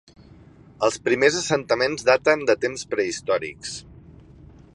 Els 0.87 0.97
primers 1.09 1.37
assentaments 1.41 2.07
daten 2.09 2.49
de 2.51 2.57
temps 2.65 2.87
prehistòrics. 2.95 3.77